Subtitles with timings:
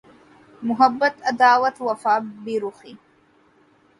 [0.65, 2.13] Muhabbat Adawat Wafa
[2.43, 2.97] Berukhi